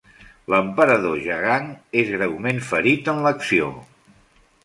[0.53, 1.67] L'emperador Jagang
[2.03, 3.71] és greument ferit en l'acció.